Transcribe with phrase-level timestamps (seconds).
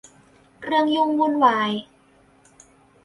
[0.63, 1.71] เรื่องยุ่งวุ่นวาย